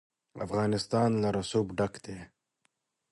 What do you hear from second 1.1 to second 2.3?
له رسوب ډک دی.